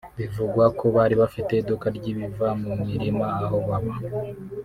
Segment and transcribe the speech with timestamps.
[0.17, 3.93] Bivugwa ko bari bafite iduka ry’ibiva mu mirima aho baba